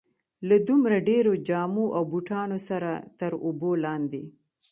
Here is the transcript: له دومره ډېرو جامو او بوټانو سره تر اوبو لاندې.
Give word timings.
له 0.47 0.57
دومره 0.67 0.97
ډېرو 1.09 1.33
جامو 1.47 1.85
او 1.95 2.03
بوټانو 2.11 2.57
سره 2.69 2.91
تر 3.19 3.31
اوبو 3.45 3.71
لاندې. 3.85 4.23